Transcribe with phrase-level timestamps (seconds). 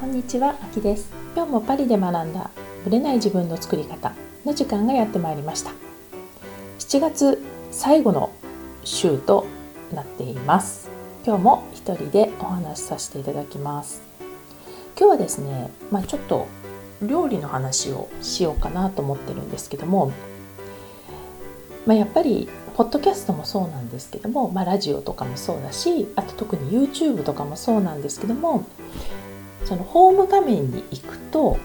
[0.00, 1.12] こんにちは、あきです。
[1.36, 2.50] 今日もパリで学んだ
[2.84, 4.14] ブレない自分の作り方
[4.46, 5.72] の時間がやってまいりました。
[6.78, 8.32] 7月最後の
[8.82, 9.46] 週と
[9.92, 10.88] なっています。
[11.26, 14.00] 今日も一人でお話しさせていただきます。
[14.98, 16.46] 今日はですね、まあ、ちょっと
[17.02, 20.12] 料理の話をしようかなと思ってるんですけども、
[21.84, 28.64] まあ、やっぱりポッドキャストもそうなんですけども、まあ、ラジオとかもそうだしあと特に YouTube とかもそうなんですけども
[29.70, 31.56] そのホーム画面に行くと、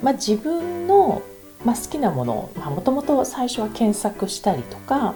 [0.00, 1.22] まあ、自分の、
[1.64, 5.14] まあ、好きなものをもともと最初は検索したりとか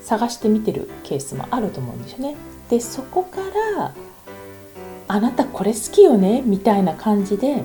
[0.00, 2.34] 探してみてるケースもあると思うんですよね。
[2.70, 3.40] でそこか
[3.76, 3.92] ら
[5.06, 7.62] 「あなたこれ好きよね」みたいな感じで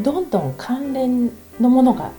[0.00, 2.10] どんどん関連のものが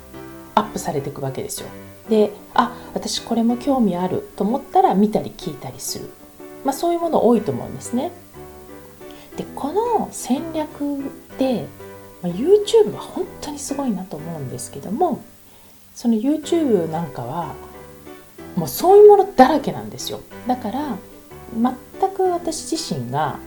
[0.56, 1.68] アップされていくわけですよ。
[2.10, 6.10] であ私これも興味あると思ったら見たり聞いたりする、
[6.64, 8.12] まあ、そういうもの多いと思うんですね。
[9.40, 11.02] でこの戦略
[11.38, 11.66] で、
[12.22, 15.24] ま、YouTube は本当にすごいなと思うんですけども
[15.96, 17.56] その YouTube なんかは
[18.58, 20.20] もうそういうものだらけなんですよ。
[20.46, 20.98] だから
[21.54, 23.40] 全く私自身が、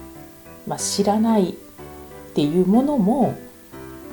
[0.66, 1.54] まあ、知らないっ
[2.34, 3.36] ていうものも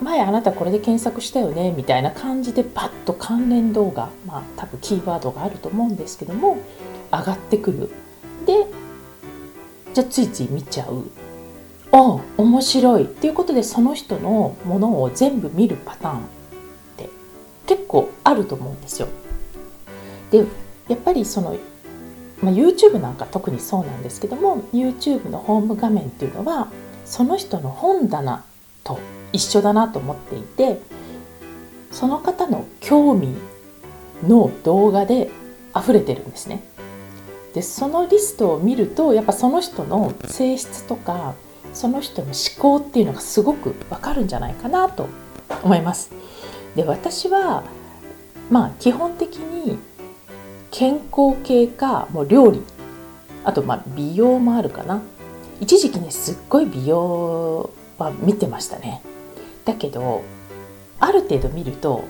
[0.01, 6.57] 前あなたこれで検索したよねみたいな感じでパッと関連動画まあ多分キーワードがあると思うんですけども
[7.09, 7.89] 上がってくる。
[8.45, 8.67] で
[9.93, 11.09] じゃあついつい見ちゃう。
[11.91, 16.21] あ面白いっていうことでその人のものを全部見るパターンっ
[16.97, 17.09] て
[17.65, 19.07] 結構あると思うんですよ。
[20.31, 20.45] で
[20.87, 21.55] やっぱりその、
[22.41, 26.71] まあ、YouTube なんか特にそうなんですけども YouTube のホーム画面っていうのは
[27.05, 28.45] その人の本棚
[28.83, 28.99] と
[29.33, 30.79] 一緒だなと思っていて
[31.91, 33.33] その方の興味
[34.23, 35.31] の動画で
[35.75, 36.63] 溢れてるんですね。
[37.53, 41.33] でそのリストを見るとやっぱその人の性質とか
[41.73, 45.07] その人の思考っていうのがすごくわかるんじゃないかなと
[45.63, 46.11] 思います。
[46.75, 47.63] で私は
[48.49, 49.77] まあ基本的に
[50.71, 52.63] 健康系かもう料理。
[53.43, 55.01] あとまあ美容もあるかな。
[55.61, 59.01] 一時期ねすっごい美容は見てましたね。
[59.65, 60.23] だけど
[60.99, 62.03] ある程度見ると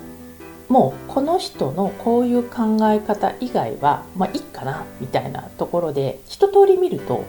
[0.68, 7.26] もうこの人のこういう考え方以外はまあいいかなみたいなところで一通り見ると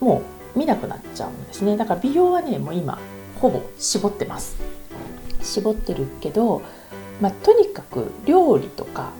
[0.00, 1.76] もう見なくなっちゃうんですね。
[1.76, 2.98] だから美容はねもう今
[3.40, 4.56] ほぼ絞ってます。
[5.42, 6.62] 絞ってるけど、
[7.20, 9.12] まあ、とにかく料理とか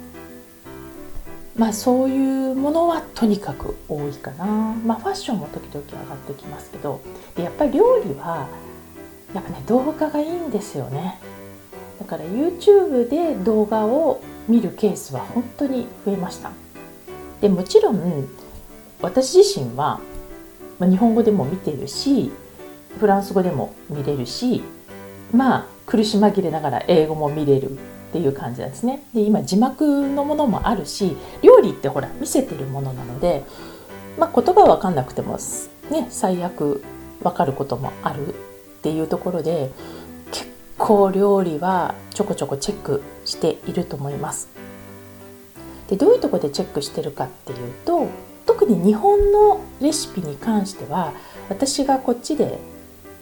[1.56, 4.44] まあそういうものはとにかく多いかな。
[4.84, 7.00] まあファッションも時々上がってきますけど
[7.36, 8.48] でやっぱり料理は
[9.34, 11.19] やっぱね動画がいいんですよね。
[11.98, 16.50] だから YouTube で動画を見るケースは本当に増えました。
[17.40, 18.28] でもちろん
[19.00, 20.00] 私自身は
[20.80, 22.32] まあ、日本語でも見てるし
[22.98, 24.62] フランス語でも見れるし
[25.32, 29.04] まあ苦し紛れながら英語も見れるっていう感じなんですね。
[29.14, 33.44] で今字幕のものもあるし料理ってほら見せてるものなので、
[34.19, 35.38] まあ、言葉わかんなくても
[35.90, 36.82] ね最悪
[37.22, 38.32] わかることもあるっ
[38.82, 39.70] ていうところで
[40.32, 40.48] 結
[40.78, 44.48] 構料理はちょこちょこチェックしていると思います。
[45.88, 48.08] でどういうとこでチェックしてるかっていうと
[48.60, 51.15] 特に日本のレシピに関しては
[51.48, 52.59] 私がこっちで、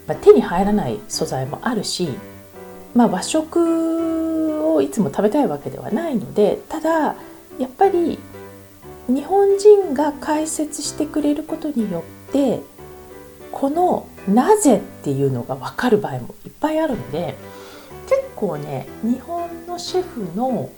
[0.08, 2.08] まあ、手に入らない素材もあるし、
[2.92, 7.14] まあ、和食をいつも食べたいわけではないのでただ
[7.56, 8.18] やっぱり
[9.06, 12.60] 日本人が解説してくれることによって
[13.52, 17.36] この「なぜ」っていうのが分かる場合もいっぱいあるので
[18.08, 20.68] 結構ね日本のシェフの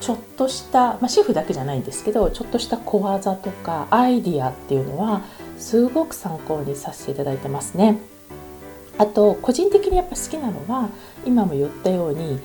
[0.00, 5.22] ちょっとした、まあ、シェフだけじゃないんですけどちょっとした小技とかアイディアっていうのは
[5.58, 7.98] すごく参考にさせていただいてますね。
[8.96, 10.88] あと個人的にやっぱ好きなのは
[11.24, 12.40] 今も言ったように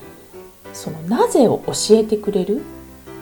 [0.72, 2.62] そのなぜを教えてくれる？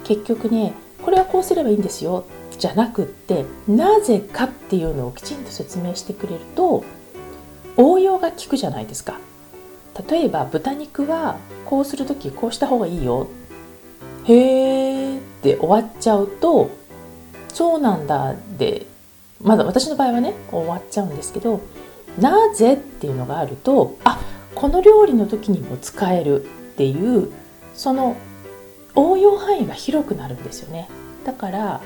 [0.05, 2.25] 結局ねこれはこうすればいいんですよ。
[2.59, 6.85] じゃなくってなぜかっていうのをきちんと説明してくれると
[7.77, 9.19] 応用が効くじゃないですか。
[10.09, 13.27] 例えば豚肉はこうする時こうした方がいいよ。
[14.25, 16.71] へーって終わっちゃうと
[17.49, 18.87] そうなんだで
[19.43, 21.61] まだ私の場合はね終わっちゃうんですけど
[22.19, 24.21] なぜっていうのがあるとあ
[24.55, 26.47] この料理の時にも使えるっ
[26.77, 27.33] ていう
[27.75, 28.17] その
[28.95, 30.89] 応用範囲が広くなるんですよね。
[31.25, 31.81] だから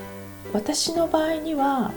[0.52, 1.92] 私の場合には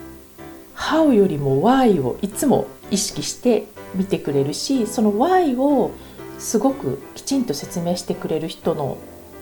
[0.75, 5.91] How よりも Why をいつも意識して見てくれるしその Why を
[6.37, 8.97] すごくきちんと説明してくれる人の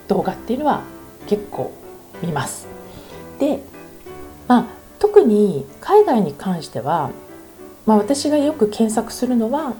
[0.07, 0.81] 動画っていうのは
[1.27, 1.73] 結構
[2.21, 2.67] 見ます。
[3.39, 3.61] で、
[4.47, 4.65] まあ、
[4.99, 7.11] 特に海外に関しては、
[7.85, 9.73] まあ、私がよく検索するのは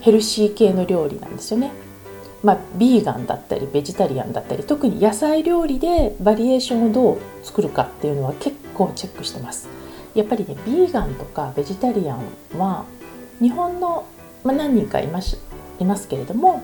[0.00, 1.72] ヘルシー系の料理なんですよね。
[2.42, 9.68] まあ、ビーガンだったりベジタリアンだったり特に野菜料理でバリエーションをどう作るかっていうのは結構チェックしてます。
[10.14, 12.84] やっぱりねビーガンとかベジタリアンは
[13.40, 14.06] 日本の、
[14.44, 15.38] まあ、何人かいます
[15.78, 16.62] いますけれども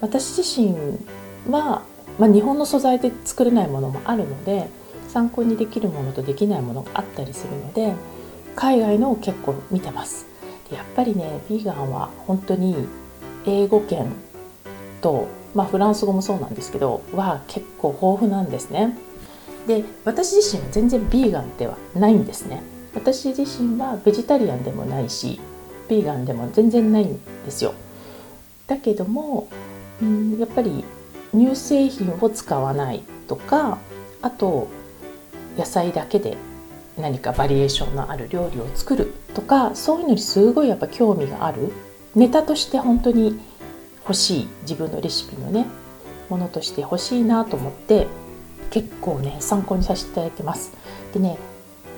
[0.00, 0.98] 私自身
[1.50, 1.82] は、
[2.18, 4.68] まあ、日本の素材で作れないものもあるので
[5.08, 7.94] 参考にできるものとできないものがあったりするので
[8.54, 10.26] 海外のを結構見てます。
[10.72, 12.74] やっぱりねビーガンは本当に
[13.46, 14.12] 英語圏
[15.00, 18.96] と、まあ、フランス語もそうなんですけどは結構豊富なんですね。
[19.66, 22.62] で私自身は全然ビーガンではないんですね。
[22.94, 25.38] 私自身はベジタリアンでもないし
[25.88, 27.74] ビーガンでも全然ないんですよ。
[28.66, 29.48] だけども、
[30.02, 30.84] うん、やっぱり
[31.36, 33.78] 乳製品を使わないとか
[34.22, 34.68] あと
[35.56, 36.36] 野菜だけで
[36.98, 41.72] 何かバリエーションのある料理を作るとかそういうのにすごいやっぱ興味がある
[42.14, 43.38] ネタとして本当に
[44.00, 45.66] 欲しい自分のレシピのね
[46.30, 48.06] ものとして欲しいなと思って
[48.70, 50.72] 結構ね参考にさせていただいてます。
[51.12, 51.38] でね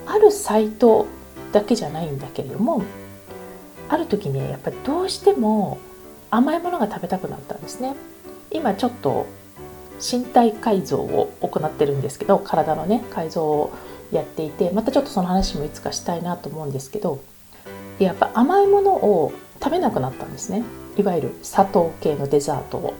[0.06, 1.06] あるサイト
[1.52, 2.82] だけじゃないんだけれども
[3.88, 5.78] ある時ねやっぱりどうしても
[6.30, 7.94] 甘いものが食べたくなったんですね。
[8.50, 9.26] 今ちょっと
[10.00, 13.74] 身体改造を行ってるんですけど体のね改造を
[14.12, 17.22] やっていてまたちょっとその話もいつかしたいなと思うんですけど
[17.98, 20.62] やっぱ甘いものを食べなくなったんですね。
[20.96, 22.94] いわゆる砂糖系のデザートを。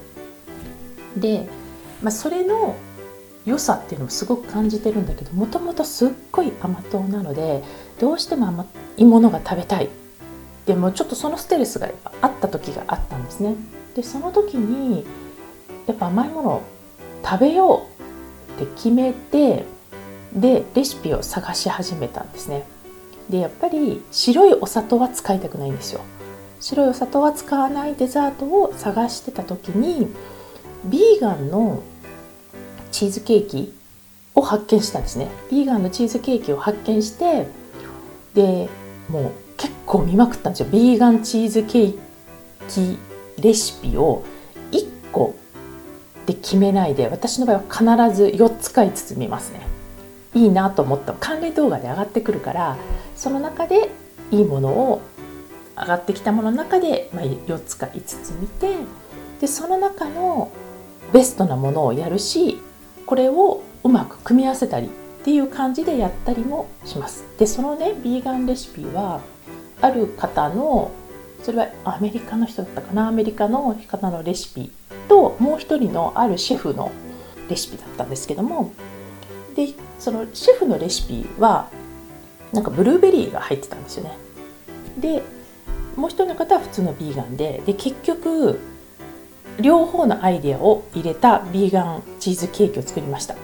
[1.17, 1.49] で、
[2.03, 2.77] まあ、それの
[3.45, 7.63] 良さっていうのもすごく感じてるんだけどもともとすっごい甘党なので
[7.99, 8.67] どうしても甘
[8.97, 9.89] いものが食べたい。
[10.67, 11.91] でもちょっとそのステレスが
[12.21, 13.55] あった時があったんですね。
[13.95, 15.07] でその時に
[15.89, 16.63] やっぱ甘いものを
[17.25, 17.89] 食べよ
[18.59, 19.65] うって決めて
[20.33, 22.65] でレシピを探し始めたんですね。
[23.31, 26.01] でやっぱり白いお砂糖は使いたくないんですよ。
[26.61, 30.09] 白いお砂糖は使わないデザートを探してた時に
[30.85, 31.83] ビーガンの
[32.91, 33.75] チーズケーキ
[34.35, 35.29] を発見したんですね。
[35.51, 37.47] ビーガンのチーズケーキを発見して
[38.35, 38.69] で
[39.09, 40.69] もう結構見まくったんですよ。
[40.71, 41.99] ビーガンチーズケー
[42.69, 42.99] キ
[43.41, 44.23] レシピを
[44.73, 45.35] 1個
[46.29, 49.63] で決めないで私の場合は必ず4つか5つ見ますね
[50.35, 52.77] いいなと思った関連動画で上がってくるから
[53.17, 53.89] その中で
[54.31, 55.01] いいものを
[55.75, 58.77] 上がってきたものの中で、まあ、4つか5つ見て
[59.41, 60.53] でその中の
[61.15, 62.61] ベストなものをやるし
[63.07, 64.91] これをうまく組み合わせたりっ
[65.25, 67.25] ていう感じでやったりもします。
[67.39, 69.23] でそのねビーガンレシピは
[69.81, 70.91] ある方の
[71.43, 74.71] それはアメリカの人だったかなアメリカの方のレシピ
[75.09, 76.93] ともう一人のあるシェフの
[77.49, 78.73] レシピだったんですけども
[79.55, 79.69] で
[79.99, 81.71] そのシェフのレシピは
[82.53, 84.17] なんかブルーベリーが入ってたんですよね。
[84.99, 85.23] で
[85.97, 88.61] もう一人の方は普通のビーガンでで結局
[89.61, 93.35] 両方のアイデアを入れたビーガンチーズケーキを作りました。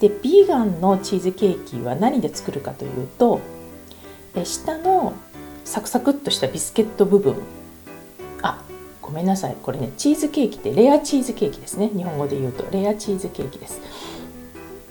[0.00, 3.40] でビーガンのチーズケーキは何で作るかというと
[4.44, 5.12] 下の
[5.64, 7.34] サクサクっとしたビスケット部分
[9.08, 9.56] ごめんなさい。
[9.62, 11.88] これねチーズケーキってレアチーズケーキですね。
[11.88, 12.70] 日本語で言うと。
[12.70, 13.80] レアチーズケーキです。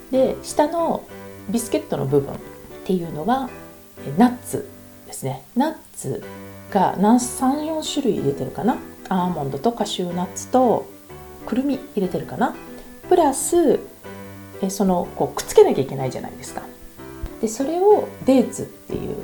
[0.10, 1.04] で下の
[1.50, 2.38] ビスケットの部分っ
[2.84, 3.48] ていうのは
[4.18, 4.68] ナッツ
[5.06, 5.44] ですね。
[5.56, 6.24] ナッツ
[6.72, 8.78] が34種類入れてるかな？
[9.08, 10.88] アーモンドとカシューナッツと
[11.46, 12.56] くるみ入れてるかな？
[13.08, 13.80] プラス
[14.64, 16.64] えそのこうくっつけなきゃいけないじゃないですか。
[17.40, 19.16] でそれをデーツっていう、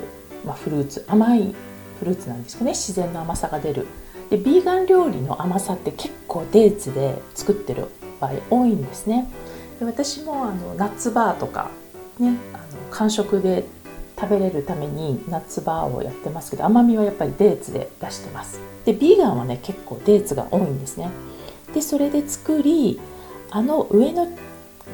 [0.46, 1.52] まあ、フルーツ甘い
[1.98, 2.70] フルーツなんですけどね。
[2.70, 3.88] 自然の甘さが出る
[4.34, 7.86] でビーガン料理の甘さって結構デーツで作ってる
[8.18, 9.30] 場合多いんですね。
[9.78, 11.70] で私もあのナッツバーとか
[12.18, 13.64] ねあの間食で
[14.20, 18.58] 食べれるためにナッツバーをやってますけど甘みはやっぱりデーツで出してます。
[18.84, 21.10] でビーガンはね結構デーツが多いんですね。
[21.72, 23.00] でそれで作り
[23.50, 24.26] あの上の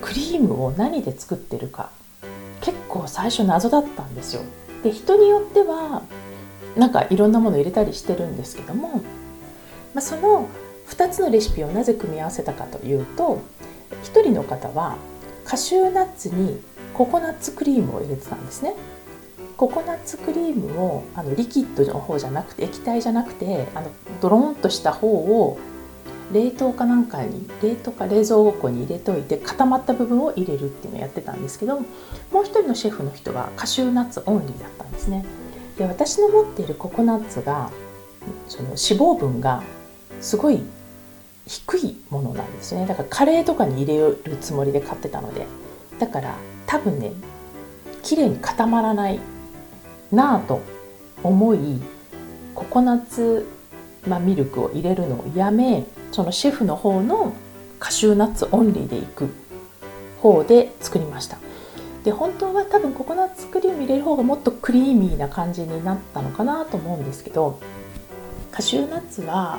[0.03, 1.89] クリームを何で作ってるか
[2.61, 4.43] 結構最初謎だったんですよ。
[4.83, 6.03] で人によっては
[6.77, 9.01] なんかいろんなもの入れたりしてるんですけども、
[9.95, 10.49] まあ、その
[10.89, 13.41] 2つのレシピをなぜ組み合わせたかというと
[14.05, 14.97] 1人の方は
[15.45, 16.61] カシューナッツに
[16.95, 18.75] ココナッツクリームを入れてたんですね。
[19.57, 23.91] ココナッツクリームをあのリキッドの方じゃなくて液体じゃなくてあの
[24.23, 25.59] ドロンとした方を
[26.33, 31.87] 冷凍かなんかに冷凍か冷蔵庫に入れといて固まった部分を入れるっていうのをやってたんですけども
[32.41, 35.25] う一人のシェフの人はカシューナッツオンリーだったんですね。
[35.77, 37.71] で私の持っているココナッツが
[38.49, 39.63] その脂肪分が
[40.21, 40.62] すごい
[41.47, 42.87] 低いものなんですね。
[42.87, 45.47] だからカレーとかに入れるつもりで買ってたので。
[45.99, 46.35] だから
[46.67, 47.12] 多分ね
[48.03, 49.21] 綺麗に固まらない
[50.11, 50.62] なぁと
[51.23, 51.59] 思い
[52.55, 53.47] ココナッツ
[54.07, 57.35] まあ、ミルクを入れるのをやめそのシェフの方の
[57.79, 59.29] カシューナッツオンリーでいく
[60.21, 61.39] 方で作りました。
[62.05, 67.61] で本当は多分ココナッツクリーム入れる方がもっとクリーミーな感じになったのかなと思うんですけど
[68.50, 69.59] カシューナッツは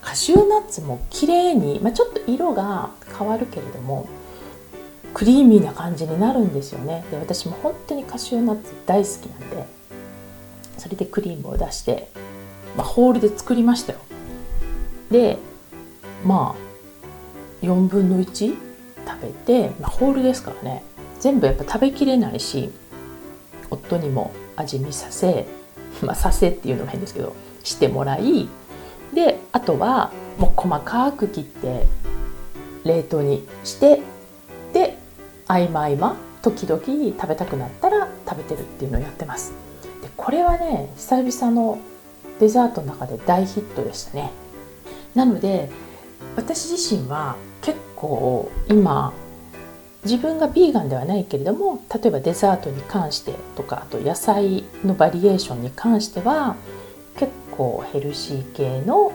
[0.00, 4.08] カシューナッツも綺麗に、まあ、ちょっと色が変わるけれども
[5.14, 7.04] クリーミーな感じになるんですよね。
[7.10, 9.66] で私も本当にカシューナッツ大好きなんで
[10.76, 12.08] それでクリームを出して、
[12.76, 13.98] まあ、ホールで作りましたよ。
[15.10, 15.38] で
[16.24, 18.54] まあ4分の1
[19.06, 20.84] 食べて、まあ、ホールですからね。
[21.20, 22.70] 全部やっぱ食べきれないし
[23.70, 25.46] 夫にも味見させ
[26.02, 28.48] まあさせっていうのも変ですけどしてもらい
[29.12, 31.86] であとはもう細かく切って
[32.84, 34.00] 冷凍にして
[34.72, 34.98] で
[35.46, 39.52] 合間合間時々食べたくなったら食べてるっていうのをやってます。
[40.02, 41.78] でこれはね久々の
[42.38, 44.30] デザートの中で大ヒットでしたね。
[45.14, 45.70] なので
[46.36, 49.12] 私自身は結構今
[50.04, 56.56] 自分がビーガンではないけれども例えばデザートに関してとかあと野菜のバリエーションに関しては
[57.16, 59.12] 結構ヘルシー系の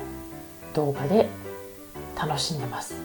[0.74, 1.30] 動画で
[2.16, 2.96] 楽しんでます。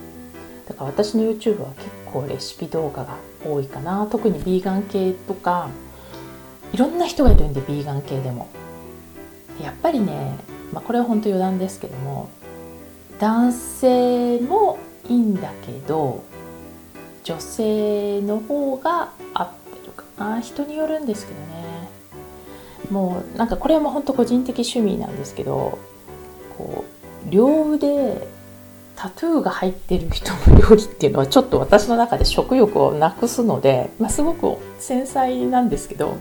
[0.67, 4.07] だから私の YouTube は結構レシピ動画が多いかな。
[4.11, 5.69] 特にビーガン系とか
[6.73, 8.47] いろんな人がいるんでビーガン系でも。
[9.61, 10.37] やっぱりね、
[10.71, 12.29] まあ、これは本当余談ですけども
[13.19, 16.23] 男性もいいんだけど
[17.25, 20.39] 女性の方が合ってるかな。
[20.39, 21.89] 人によるんですけどね。
[22.89, 25.77] もうなんかこれはも本当個人的趣味なんですけど
[26.57, 26.98] こう
[27.29, 28.27] 両腕
[28.95, 36.17] タトゥーが入ってる人の料理っていうのはちょっと私の中で食欲をなくすので、まあ、すごく繊細なんですけど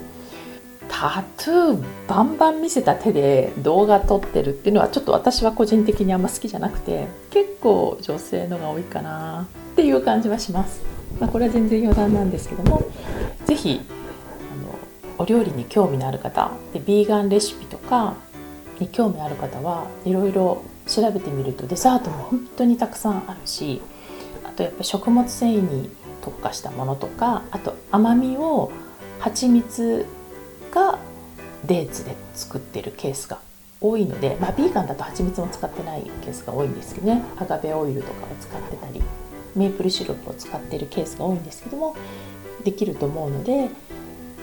[0.89, 10.81] タトゥーバンバン見せた手で動画撮ってるっていうのはちょっと私は個人的にあんま好きじゃなくて結構女性のが多いかなっていう感じはします。
[11.21, 12.89] まあ、これは全然余談なんですけども
[13.47, 13.81] 是非
[15.19, 18.15] お料理に興味のある方でビーガンレシピとか
[18.79, 23.81] に興味ある方はいろいろ調べてみるとデザートも本当にたくさんあるし
[24.45, 25.91] あとやっぱ食物繊維に
[26.23, 28.73] 特化したものとかあと甘みを
[29.21, 30.07] 蜂蜜
[30.73, 30.99] が
[31.65, 33.41] デーツで作ってるケースが
[33.81, 37.23] 多いので、まあ、ビーガンだと蜂蜜も使ってないケースが多いんですけどね。
[37.37, 39.03] アガベオイルとかを使ってたり
[39.55, 41.97] メープルシロップを使ってるケースが多いんですけども
[42.65, 43.69] できると思うので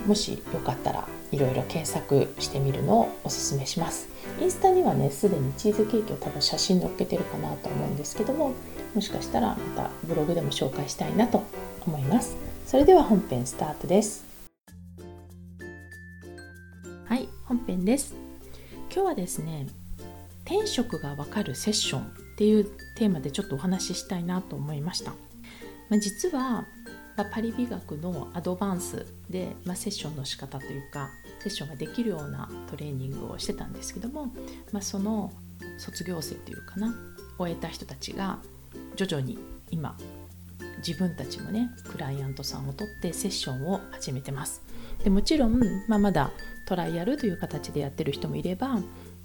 [0.05, 4.14] もしよかったらいろいろ検索してみるのをおすすめします。
[4.39, 8.53] インスタにはねすでにチーズケーキを多分写真載っけてるかなと思うんですけども
[8.93, 11.43] もしかしたらまたブログでも紹介したいなと
[11.85, 12.35] 思います。
[12.65, 14.25] それでは本編スタートです。
[17.05, 18.13] はい本編です。
[18.91, 19.67] 今日はですね
[20.45, 22.05] 転職がわかるセッションっ
[22.37, 22.65] ていう
[22.97, 25.11] テーマでちょっとお話ししたいなと思いました、
[25.89, 26.65] まあ、実は、
[27.33, 34.27] パリ美学のアドバンスで、まあ、セッションの仕方というかセッションができるようなトレーニングをしてたんですけども、
[34.71, 35.31] まあ、その
[35.77, 36.95] 卒業生というかな
[37.37, 38.39] 終えた人たちが
[38.95, 39.37] 徐々に
[39.71, 39.97] 今
[40.85, 44.61] 自分たちもねクライアントさんを取ってセッションを始めてます。
[45.03, 46.31] でもちろん、まあ、まだ
[46.67, 48.79] トライアルという形でやってる人もいれば、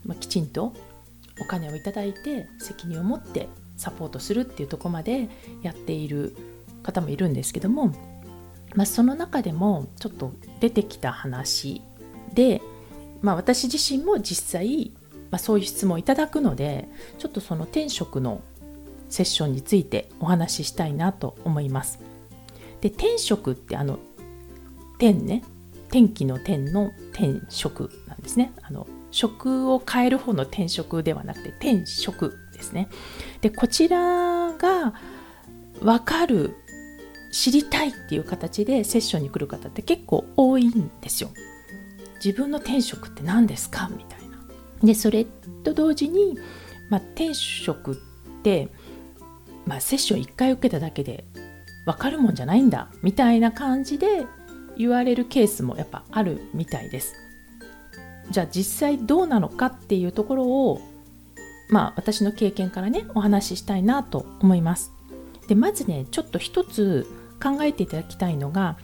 [0.04, 0.74] まあ、きちんと
[1.40, 5.28] お金をいただいて責任を持ってサポートするっていうとこまで
[5.62, 6.36] やっている
[6.82, 7.88] 方もいるんですけども、
[8.74, 11.82] まあ、その中でもちょっと出てきた話
[12.34, 12.60] で、
[13.22, 14.92] まあ、私自身も実際、
[15.30, 18.42] まあ、そういう質問をいただくのでちょっとその転職の
[19.08, 21.98] セッションについてお話ししたいなと思います。
[22.80, 23.98] で転職ってあの
[24.98, 25.42] 天ね
[25.90, 28.52] 天気の天の転職なんですね。
[28.62, 32.88] あの職を変える方の転職ではなくて転職ですね。
[33.40, 34.94] でこちらが
[35.80, 36.54] 分かる
[37.32, 41.30] 知りたいっていう形でセッションに来る方って結構多いんですよ。
[42.24, 43.90] 自分の転職って何ですか？
[43.96, 44.38] みたいな。
[44.82, 45.26] でそれ
[45.64, 46.38] と同時に、
[46.88, 47.96] まあ、転職っ
[48.42, 48.68] て、
[49.66, 51.24] まあ、セッション1回受けただけで
[51.84, 54.24] 分かるもんじゃないんだみたいな感じで
[54.76, 57.14] 言われるケースもやっぱあるみたいです。
[58.30, 60.80] じゃあ実際どうなのかっていうところを
[61.68, 64.92] まあ私の経験からねお話ししたいなと思います。
[65.48, 67.06] でまずねちょっと一つ
[67.42, 68.78] 考えていただきたいのが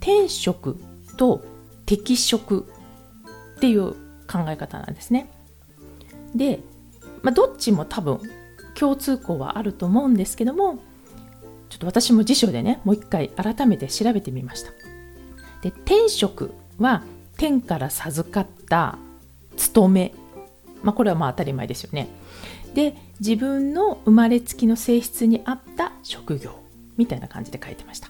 [0.00, 0.78] 転職
[1.16, 1.44] と
[1.84, 2.72] 適職
[3.56, 3.92] っていう
[4.26, 5.30] 考え方なんですね。
[6.34, 6.60] で、
[7.22, 8.20] まあ、どっちも多分
[8.74, 10.78] 共通項はあると思うんですけども
[11.70, 14.70] ちょっと私も辞書でねもう一回改めて調べてみました。
[15.62, 17.02] で転職は
[17.36, 18.98] 天から授かった
[19.56, 20.14] 務め
[20.82, 22.08] まあ、これはまあ当たり前ですよね。
[22.74, 26.60] で自分の生まれつきの性質に合った職業
[26.96, 28.08] みたいな感じで書いてました。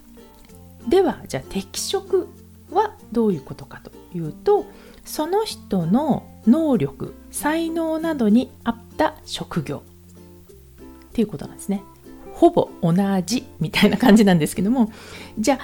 [0.86, 2.28] ではじゃあ適職
[2.70, 4.66] はどういうことかというと
[5.06, 9.82] その人の能力才能などに合った職業。
[11.10, 11.82] っていうことなんですね。
[12.34, 12.92] ほぼ同
[13.24, 14.92] じみたいな感じなんですけども。
[15.38, 15.58] じゃあ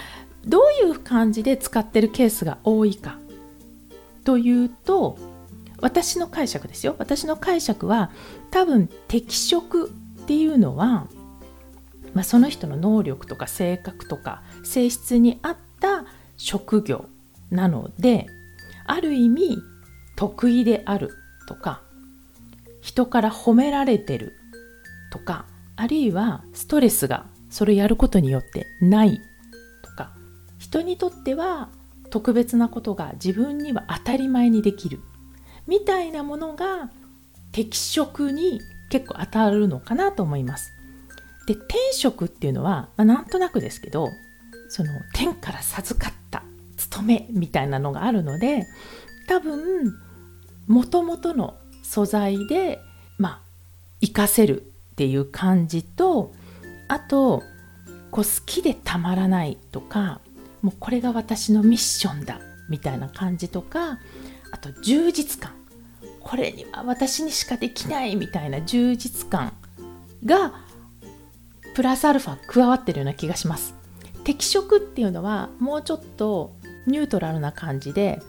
[0.46, 3.18] どういう感じで使ってるケースが多いか。
[4.24, 5.18] というと
[5.80, 6.94] 私の解釈ですよ。
[6.98, 8.10] 私の解釈は
[8.50, 9.90] 多分適職っ
[10.26, 11.08] ていうのは、
[12.14, 16.04] まあ、その人の能力とか性格とか性質に合った
[16.36, 17.06] 職業
[17.50, 18.28] なので
[18.86, 19.58] ある意味
[20.16, 21.10] 得意である
[21.48, 21.82] とか
[22.80, 24.32] 人から褒められてる
[25.12, 25.46] とか
[25.76, 29.20] あるいはストレスがそれやることによってない
[29.82, 30.12] とか
[30.58, 31.68] 人にとっては
[32.10, 35.00] 特別なことが自分には当たり前にできる
[35.66, 36.90] みたいなものが
[37.52, 38.60] 適職に
[38.90, 40.72] 結構当たるのかなと思います。
[41.46, 44.10] で天職っていうのは、まあ、なんとなくですけど
[44.68, 46.21] その天から授かった
[46.92, 48.66] 務めみたいなのがあるので
[49.26, 49.98] 多分
[50.66, 52.80] もともとの素材で
[53.18, 53.40] まあ
[54.00, 54.64] 活かせるっ
[54.96, 56.32] ていう感じと
[56.88, 57.42] あと
[58.10, 60.20] こう好きでたまらないとか
[60.60, 63.98] もうこれが私のミッションだみたいな感じとか
[64.50, 65.52] あと充実感
[66.20, 69.54] これには私にしかできないみたいな充実感
[70.24, 70.52] が
[71.74, 73.74] プラスアルファ加わってるような気がします
[74.24, 76.54] 適職っていうのはもうちょっと
[76.86, 78.20] ニュートラルな感じで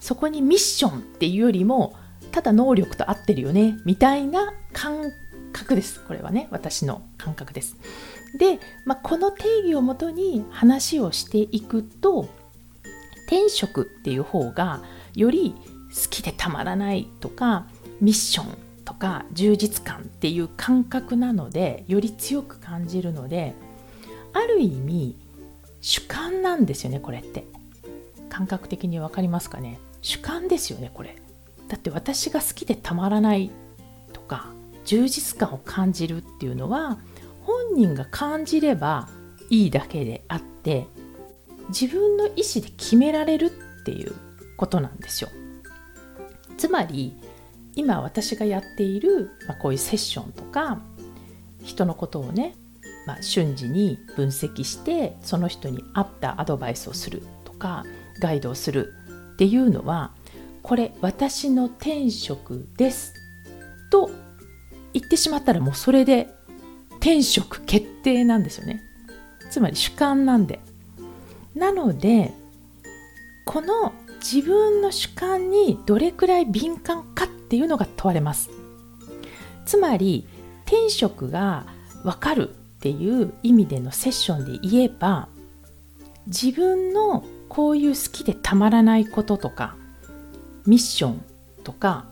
[0.00, 1.94] そこにミッションっていうよりも
[2.32, 5.12] ただ能力と合ってるよねみたいな感
[5.52, 6.00] 覚です。
[6.00, 7.76] これはね私の感覚です。
[8.38, 12.28] で、まあ、この定義をもとに話をしていくと
[13.26, 14.82] 転職っていう方が
[15.14, 15.54] より
[15.90, 17.66] 好きでたまらないとか
[18.00, 23.54] ミッションとか充実感っていう感覚なのでより強く感じるので
[24.32, 25.16] ある意味
[25.80, 27.51] 主観なんですよねこれって。
[28.32, 29.78] 感覚的に分かりますかね？
[30.00, 31.16] 主観ですよねこれ。
[31.68, 33.50] だって私が好きでたまらない
[34.14, 34.46] とか
[34.86, 36.98] 充実感を感じるっていうのは
[37.42, 39.10] 本人が感じれば
[39.50, 40.86] いいだけであって
[41.68, 44.14] 自分の意思で決められるっていう
[44.56, 45.28] ことなんですよ。
[46.56, 47.14] つまり
[47.74, 50.80] 今私がやっている、まあ、こういうセッションとか
[51.62, 52.54] 人のことをね、
[53.06, 57.84] まあ、瞬時に分析してその人に合ったアドバイスをするとか
[58.20, 58.94] ガイドをする
[59.34, 60.12] っていうのは
[60.62, 63.14] これ私の転職です
[63.90, 64.10] と
[64.92, 66.28] 言ってしまったらもうそれで
[66.92, 68.80] 転職決定なんですよね。
[69.50, 70.60] つまり主観なんで。
[71.54, 72.32] なので
[73.44, 78.50] この自分の主観にどれくらい敏感かっていうのが問われます。
[79.66, 80.26] つまり
[80.64, 81.66] 転職が
[82.04, 85.28] わかるっていう意味でのセッションで言えば
[86.26, 89.76] 自分のこういう好きでたまらないこととか
[90.66, 91.24] ミッション
[91.64, 92.06] とか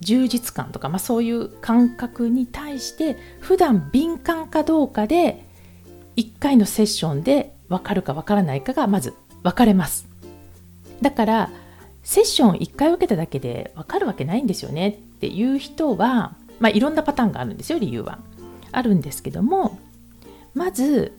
[0.00, 5.46] 充実感とか、まあ、そういう感覚に対して普段敏感かどうかで
[6.16, 10.06] 1回のセッションで分かるか分からないかがまず分かれます。
[11.00, 11.50] だから
[12.02, 14.88] セッション1回受けただけで分かるわけないんですよね。
[14.90, 18.18] っていう人は、まあ、いろんなパターンがあるんですよ理由は。
[18.72, 19.78] あるんですけども
[20.52, 21.16] まず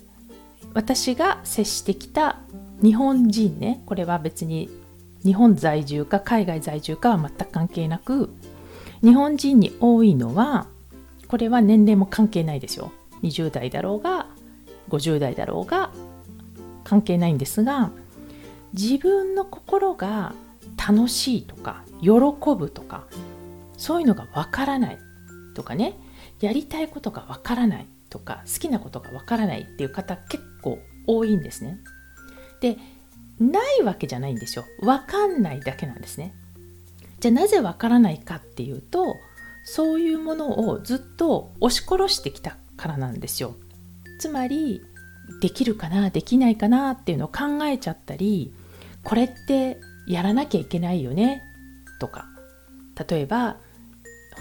[0.76, 2.38] 私が接してきた
[2.84, 4.70] 日本人ねこれは別に
[5.24, 8.30] 日本在住か海外在住かは全く関係なく
[9.02, 10.68] 日本人に多いのは
[11.28, 12.92] これは年齢も関係ないですよ
[13.24, 14.28] 20代だろうが
[14.90, 15.92] 50代だろうが
[16.84, 17.90] 関係ないんですが
[18.74, 20.34] 自分の心が
[20.78, 22.10] 楽しいとか喜
[22.58, 23.06] ぶとか
[23.78, 24.98] そういうのがわからない
[25.56, 25.98] とかね
[26.42, 31.80] やりたいことがわからないとか好きなことがわからないっていう方結構多いんですね。
[32.64, 32.78] で
[33.40, 34.66] ないわけじゃないんですよ。
[34.80, 36.34] わかんないだけなんですね。
[37.20, 39.18] じゃあなぜわからないかっていうと
[39.66, 43.56] そういうものをずっと押し殺してきたからなんですよ。
[44.20, 44.82] つまり
[45.42, 48.54] できるかなできないかなっていうのを考えちゃったり
[49.04, 51.44] これってやらなきゃいけないよね
[52.00, 52.28] とか
[53.10, 53.58] 例えば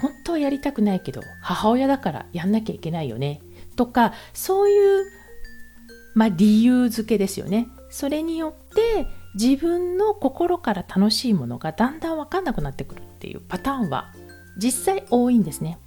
[0.01, 3.41] 本当はやりたくないけど母親だからやんなきゃいけないよね
[3.75, 5.05] とかそういう、
[6.13, 14.11] まあ、理由付けですよねそれによって自分の心から楽しいものがだんだん分かんなくなってくるっていうパターンは
[14.57, 15.77] 実際多いんですね。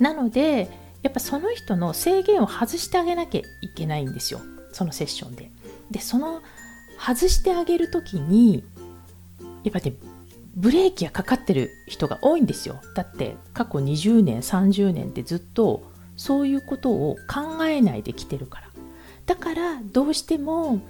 [0.00, 0.68] なので
[1.04, 4.40] やっぱその人の制限を外してあげなきゃいけないんですよ
[4.72, 5.52] そのセッションで。
[5.92, 6.42] でその
[6.98, 8.64] 外してあげる時に
[9.62, 9.94] やっぱね
[10.56, 15.84] ブレーキがかかってる人が多いんですよだって過去20年30年ってずっと
[16.16, 18.65] そういうことを考えないで来てるから
[19.26, 20.80] だからどうしても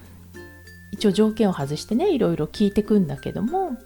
[0.92, 3.77] 一応条件を外してねいろいろ聞いてくんだけども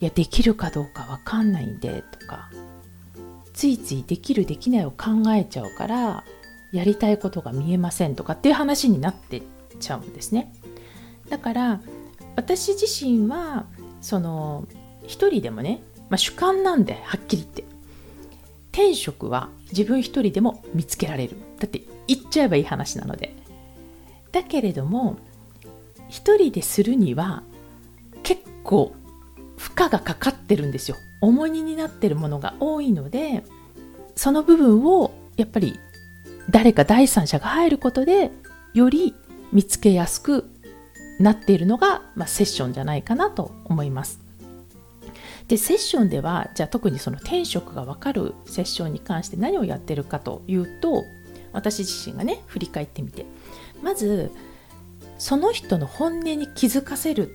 [0.00, 2.50] いやできるかどうかわかんないんでとか
[3.52, 6.24] ついついできるできないを考えちゃうから
[6.72, 9.42] やりたいことが見えませんとかっていう話になって
[9.78, 10.52] ちゃうんですね。
[11.28, 11.80] だから
[12.36, 13.66] 私自身は
[14.00, 14.66] その
[15.06, 17.64] 一人でもね、まあ、主観なんではっきり言って。
[18.72, 21.36] 転職は自分一人でも見つけられる。
[21.60, 23.32] だって言っちゃえばいい話なので。
[24.34, 25.16] だけれども
[26.08, 27.44] 一人でするには
[28.24, 28.92] 結構
[29.56, 33.44] 負荷がかかってるんですよ重荷になってるものが多いので
[34.16, 35.78] その部分をやっぱり
[36.50, 38.32] 誰か第三者が入ることで
[38.74, 39.14] より
[39.52, 40.50] 見つけやすく
[41.20, 44.20] なっているのが、まあ、セッションじゃないかなと思います。
[45.46, 51.04] でセッションではじゃあ特にその転職が分かるセッションに関して何をやってるかというと
[51.52, 53.26] 私自身がね振り返ってみて
[53.82, 54.30] まず
[55.18, 57.30] その人の本音に気づかせる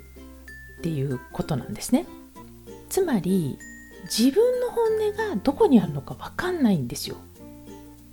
[0.80, 2.06] っていうことなんですね。
[2.90, 3.58] つまり
[4.04, 7.18] 自分の本音がどこにあるのか分かんないんですよ。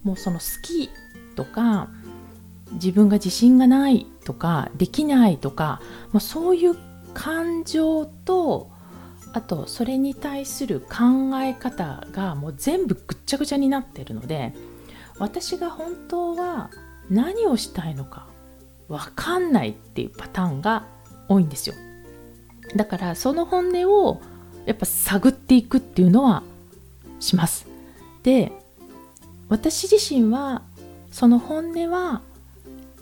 [0.02, 0.90] もうその好き
[1.34, 1.88] とか
[2.72, 5.80] 自分が自信がないとかできないとか
[6.12, 6.76] もうそういう
[7.14, 8.70] 感情と
[9.32, 14.54] あとそれに対する考え方がもう全部ぐっちゃぐちゃになってるので
[15.18, 16.70] 私が本当は
[17.10, 18.26] 何をしたいのか
[18.88, 20.84] 分かんないっていうパターンが
[21.28, 21.74] 多いんですよ。
[22.74, 24.20] だからその本音を
[24.64, 26.42] やっぱ探っていくっていうのは
[27.20, 27.66] します。
[28.22, 28.52] で
[29.48, 30.62] 私自身は
[31.10, 32.20] その本音は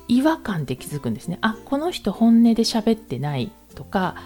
[0.07, 1.39] 違和感で気づくんですね。
[1.41, 4.17] あこの人本音で喋ってないとか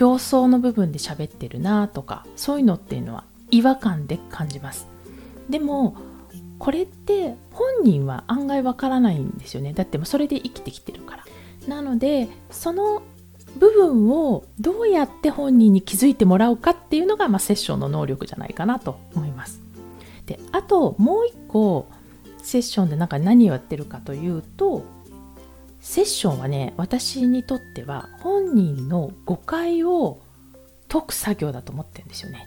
[0.00, 4.86] 表層の部分で喋ってるなとかそういうのっていうのは違和感で感じます。
[5.48, 5.96] でも
[6.58, 9.72] これって本人は案外わからないんですよね。
[9.72, 11.24] だってもそれで生きてきてるから。
[11.68, 13.02] なのでその
[13.58, 19.60] 部分をどうやって本人に気づいてもらうかっていうのが、まあ、セッションの能力じゃないかなと思います。
[20.26, 21.86] であともう一個
[22.42, 24.82] セッションでなんか何をやってるかというと
[25.80, 30.18] セッションはね私にとっては本人の誤解を
[30.88, 32.46] 解く作業だと思ってるんですよね。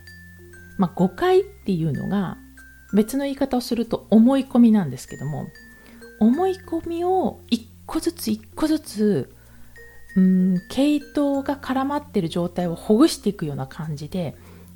[0.77, 2.37] まあ、誤解っていうのが
[2.93, 5.47] 別の言い方をすると思い込みなんですけども
[6.19, 9.33] 思い込みを一個ずつ一個ずつ
[10.15, 14.35] うん系統が絡まってる状態をほぐしていくような感じで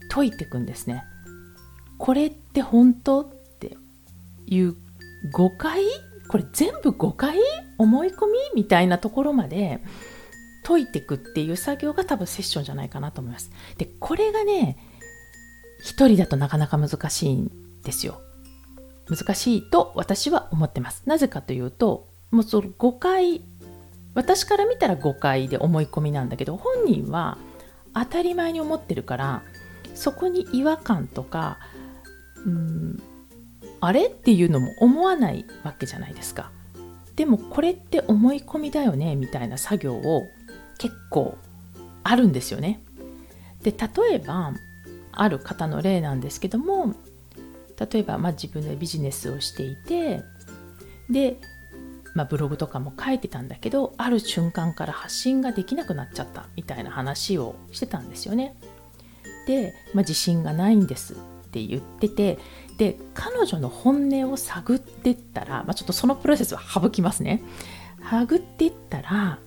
[0.10, 1.04] 解いていくんですね。
[1.98, 3.28] これって本当っ
[3.60, 3.78] て
[4.46, 4.76] いう
[5.32, 5.84] 誤解？
[6.30, 7.38] これ全部誤解？
[7.78, 9.82] 思い込みみたいなところまで
[10.64, 13.52] 解いていくっていう作業が多分セッションじゃないかなと思います。
[13.78, 14.78] で、これがね、
[15.84, 17.52] 一人だとなかなか難しい
[17.84, 18.22] ですよ。
[19.10, 21.04] 難しいと私は思ってます。
[21.06, 23.42] なぜかというと、もうその誤解、
[24.14, 27.38] 私から見たら誤解で思い込みなんだけど、本人は
[27.94, 29.44] 当たり前に思ってるから、
[29.96, 31.60] そこに違和感とか、
[32.46, 33.02] うん
[33.84, 36.52] あれっていうのも思わないわけじゃないですか。
[37.16, 40.24] でもこれって思い込みだよねみたいな作業を
[40.78, 41.38] 結構
[42.04, 42.84] あるんですよね。
[43.64, 44.54] で例えば
[45.12, 46.94] ある方の例なんですけども
[47.92, 50.24] 例えばまあ自分でビジネスをしていて
[51.10, 51.38] で、
[52.14, 58.56] まあ、ブログとかも書いてたんだけどある瞬間から発信ができなくなっちゃったみたいな話をしてたんですよね。
[59.48, 61.18] で、まあ、自信がないんですっ
[61.52, 62.38] て言ってて
[62.78, 67.42] で彼女の本音を探ってったら、まあ、ちょっとそのプロセスは省きますね
[68.10, 69.40] 探ってったら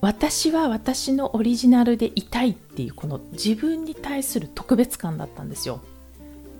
[0.00, 5.80] 私は私のオリジナルでいたいっていうこの自分に対する特別感だったんですよ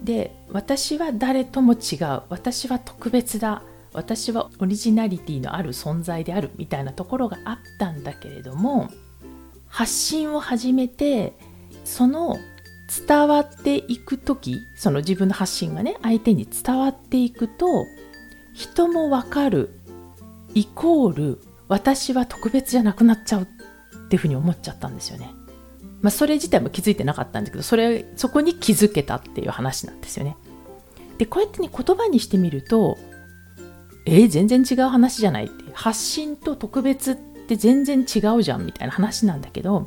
[0.04, 2.22] で私は誰とも違う。
[2.28, 3.62] 私は特別だ。
[3.92, 8.88] 私はオリジナリティのある存在であるみたいなところがあったんだけれども
[9.68, 11.34] 発信を始めて
[11.84, 12.38] その
[13.06, 17.84] 伝わっていく時その自分の発信がね相手に伝わっていくと
[18.54, 19.78] 人もわかる。
[20.54, 23.46] イコール私は特別じゃなくなっちゃうっ
[24.08, 25.30] ていうふうに思っちゃったんですよね。
[26.02, 30.36] まあ、それ自体も気づいてなかったんだけどそれそこに気づけたっていう話なんですよね。
[31.16, 32.98] でこうやってね言葉にしてみると
[34.04, 39.86] えー、全然違う話じゃないって発信と特別って全然違うじゃんみたいな話なんだけど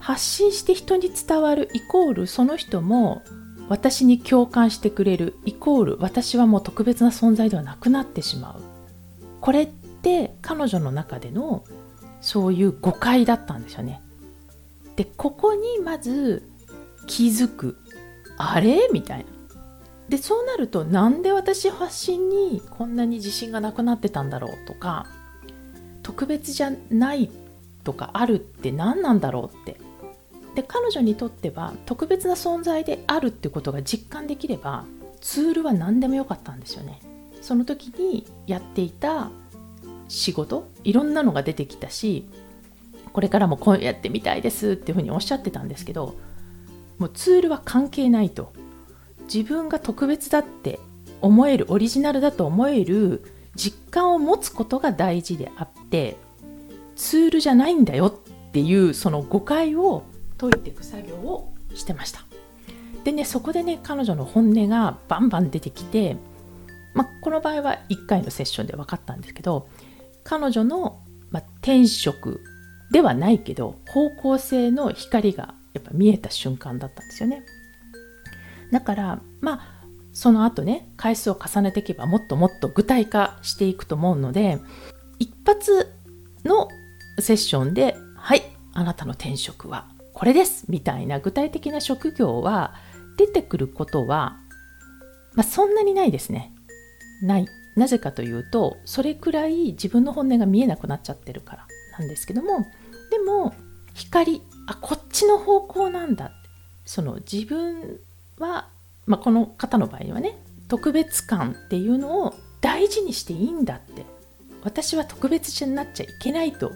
[0.00, 3.22] 発信して人に伝わるイコールその人も
[3.68, 8.62] 私に共感してくれるイコール私はもう特別な存在ではなくなってしまう。
[9.40, 11.64] これって彼女の中での
[12.20, 14.00] そういう誤解だったんですよね。
[14.96, 16.42] でここにまず
[17.06, 17.78] 気づく。
[18.38, 18.88] あれ？
[18.92, 19.24] みたいな。
[20.08, 25.06] でそうなるとなんで私発信にこんなに自信がなくなってたんだろうとか
[26.02, 27.28] 特別じゃない
[27.82, 29.78] とかあるって何なんだろうって。
[30.54, 34.84] で彼女にとっては特別な存在であるってことが実感できれば
[35.20, 37.00] ツールは何でもよかったんですよね。
[37.42, 39.30] その時にやっていた
[40.08, 42.28] 仕事いろんなのが出てきたし
[43.16, 46.16] これからもこうやってみたいですっていうふうにおっしゃってたんですけど
[46.98, 48.52] もうツールは関係ないと。
[49.32, 50.78] 自分が特別だって
[51.22, 53.22] 思えるオリジナルだと思える
[53.54, 56.18] 実感を持つことが大事であって
[56.94, 60.02] ツールじゃないんだよっていうその誤解を
[60.36, 62.20] 解いていく作業をしてました。
[63.04, 66.18] でねそこでね彼女の本音がバンバン出てきて、
[66.92, 69.68] ま、この場合は1回のセッションで分かったんですけど
[70.22, 71.00] 彼女の、
[71.30, 72.42] ま、転職
[72.90, 77.42] ではないけど方向性の光がやっぱ見えた瞬間だったんですよね
[78.72, 79.76] だからまあ
[80.12, 84.58] その後ね回数を重ねていけばもっともっと具体化していくと思うので
[85.18, 85.92] 一発
[86.44, 86.68] の
[87.18, 92.74] セッションで「はいあなたの転職はこれです」みたいな具体的な職業は
[93.18, 94.38] 出てくることは、
[95.34, 96.52] まあ、そんなにないですね。
[97.22, 97.46] ない。
[97.76, 101.66] なぜかというとそれくらい自分の本音が見えなくなっちゃってるから
[101.98, 102.66] なんですけども
[103.10, 103.54] でも
[103.94, 106.32] 光あこっちの方向なんだ。
[106.84, 107.98] その自分
[108.38, 108.68] は、
[109.06, 114.16] まあ、この方の場合はね特別感っていうのを大事にしていいんだって。
[114.66, 116.72] 私は特別になっちゃいけないと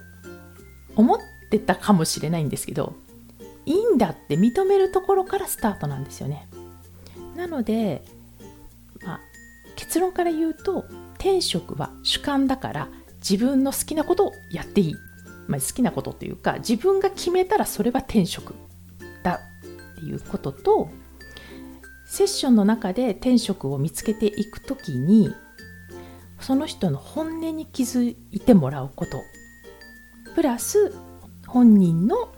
[0.94, 1.18] 思っ
[1.50, 2.94] てたかもしれないんですけど
[3.66, 6.48] いいんだって認めるところからスタートなんですよね。
[7.35, 8.04] なので、
[9.04, 9.20] まあ、
[9.74, 10.85] 結論から言うと
[11.18, 12.88] 天職は主観だから
[13.28, 14.94] 自分の好きなことをやっていい、
[15.50, 18.54] まあ、好きなことというか自分が決めたらそれは天職
[19.24, 19.40] だ
[19.94, 20.88] っていうことと
[22.06, 25.34] セッションの中で天職を見つけていく時に
[26.38, 29.20] その人の本音に気づいてもらうこと。
[30.34, 30.94] プラス
[31.46, 32.32] 本人の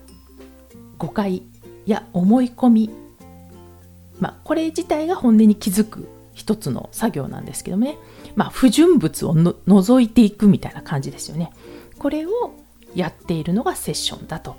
[0.99, 1.43] 誤解
[1.85, 2.91] や思い込み、
[4.19, 7.99] まあ、これ自体が本音に気づく一つの作業なんですけどもね、
[8.35, 11.53] まあ、不純物を除いていくみたいな感じですよね。
[11.99, 12.31] これを
[12.95, 14.57] やっているのがセッションだと。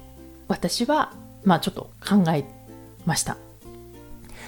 [0.47, 2.45] 私はまあちょっと考え
[3.05, 3.37] ました。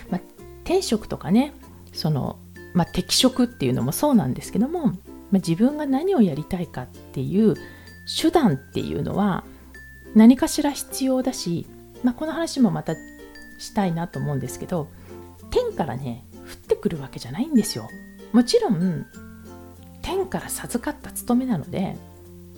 [0.10, 0.22] まあ
[0.64, 1.54] 転職とかね
[1.94, 2.38] その、
[2.74, 4.96] まあ、適職っていうのもそうなんですけども、まあ、
[5.34, 7.56] 自分が何をやりたいかっていう
[8.22, 9.44] 手段っていうのは
[10.14, 11.66] 何かしら必要だし、
[12.04, 12.96] まあ、この話もまた
[13.60, 14.90] したいなと思うんですけど
[15.50, 17.90] 天からね降ってくるわけじゃないんですよ。
[18.34, 19.06] もちろん
[20.02, 21.96] 天から授かった務めなので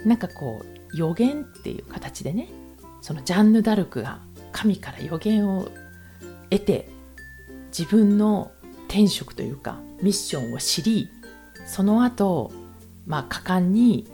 [0.04, 2.50] なんかこう予言っていう形でね
[3.02, 4.20] そのジャンヌ・ダルクが
[4.52, 5.70] 神から予言を
[6.50, 6.90] 得て
[7.78, 8.52] 自分の
[8.88, 11.10] 転職というかミッションを知り
[11.68, 12.52] その後
[13.06, 14.08] まあ果敢に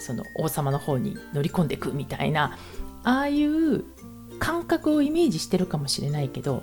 [0.00, 2.56] その王様の方に乗り込んでいくみたいな
[3.04, 3.84] ああいう
[4.38, 6.62] 感覚をイメージしてるかもしれないけど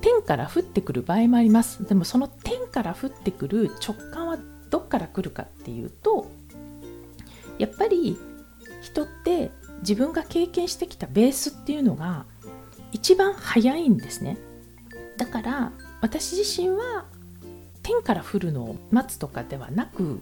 [0.00, 1.86] 天から降ってくる場合もあります。
[1.86, 4.36] でもその天から降ってくる直感は
[4.68, 6.30] どっから来るかっていうと
[7.58, 8.18] やっぱり
[8.82, 12.26] 人って自分が経験してきたベースっていうのが
[12.92, 14.36] 一番早いんですね。
[15.16, 17.06] だから私自身は
[17.82, 20.20] 天から降るのを待つとかではなく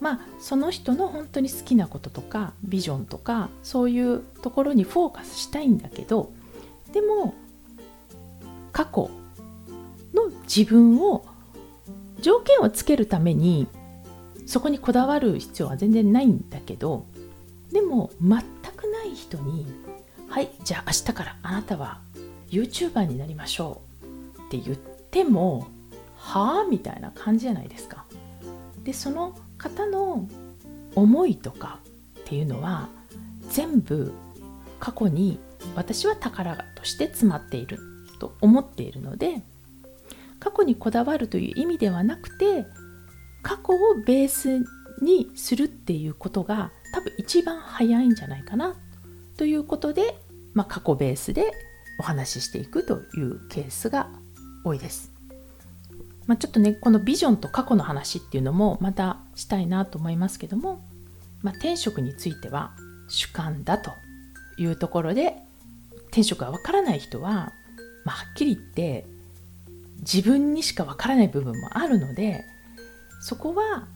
[0.00, 6.32] まあその人の本当に好きなこととかビジョンとかそういうところにフォーカスしたいんだけど
[6.92, 7.34] でも
[8.72, 9.10] 過去
[10.14, 11.24] の自分を
[12.20, 13.66] 条件をつけるために
[14.46, 17.06] そこにこだわる必要は全然ないんだけど
[17.72, 18.40] でも全
[18.76, 19.66] くない人に
[20.28, 22.00] 「はいじゃあ明日からあなたは
[22.50, 23.80] YouTuber になりましょ
[24.36, 25.68] う」って言っても
[26.16, 26.64] はあ？
[26.68, 28.04] みたいな感じじゃないですか。
[28.84, 30.28] でその方の
[30.94, 31.78] 思いとか
[32.20, 32.88] っていうのは
[33.50, 34.12] 全部
[34.80, 35.38] 過去に
[35.76, 37.78] 私は宝として詰まっている
[38.18, 39.42] と思っているので
[40.40, 42.66] 過去にこだわるという意味ではなくて
[43.42, 44.64] 過去をベース
[45.00, 48.76] にするっていうことが多分一番早いんじゃないかな
[49.36, 50.16] ということで、
[50.54, 51.50] まあ、過去ベースで
[51.98, 54.08] お話ししていくというケースが
[54.64, 55.12] 多いです。
[56.26, 60.80] まあ、ちょっとねこのビジョンと過去の話っていうのもまたしたいなと思いますけども、
[61.42, 62.72] まあ、転職については
[63.08, 63.90] 主観だと
[64.56, 65.36] いうところで
[66.08, 67.52] 転職がわからない人は、
[68.04, 69.06] まあ、はっきり言って
[70.00, 72.44] 自分にしかわからない部分もあるので
[73.20, 73.86] そこは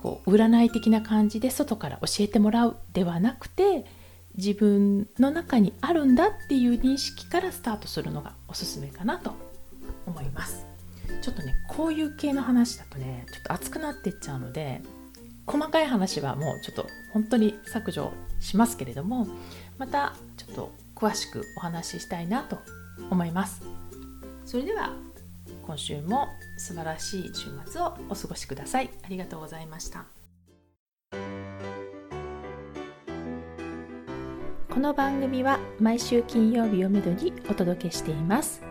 [0.00, 3.84] こう占い的な感じで外から教えてもらうではなくて
[4.34, 9.34] 自分の中にあるんだっていう認識からスタートするのがおすすめかなと
[10.06, 10.64] 思います。
[11.20, 14.80] ちょっとねこういう系の話だとねちょっと熱くなってっちゃうので
[15.46, 19.26] 細かい話はもうちょっと本当に削除しますけれども
[19.76, 22.58] またちょっと詳しくお話ししたいなと
[23.10, 23.60] 思います。
[24.46, 24.94] それでは
[25.70, 28.90] 今週も素晴らしい週末をお過ごしください。
[29.04, 30.04] ありがとうございました。
[34.68, 38.62] この番組は毎週金曜日をめどにお届けしています。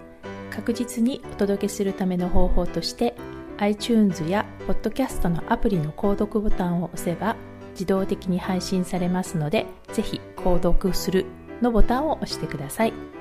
[0.52, 3.16] 確実にお届けするための方法として
[3.60, 7.38] iTunes や Podcast のアプリの購読ボタンを押せば
[7.72, 11.26] 自動的に配信されますのでぜひ購読する
[11.62, 13.19] のボタンを押してください。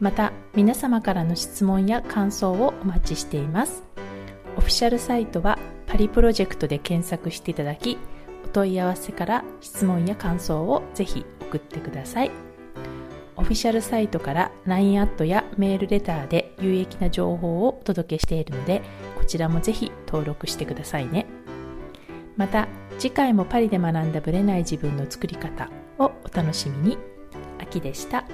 [0.00, 3.82] また皆様からの質問や感想をお待ちしています。
[4.56, 7.96] オフィシャルサイトはパリプロジェクトで検索していただき
[8.44, 12.30] お問い合わせから質問や感想をぜひ送ってください。
[13.36, 18.82] オフィシャルサイトから LINE アットやメールレターで有益な情報をお届けしているので
[19.16, 21.26] こちらもぜひ登録してくださいね。
[22.36, 26.98] また次回もパリで学んだブレない自分の作り方をお楽しみに。
[27.60, 28.24] 秋でした。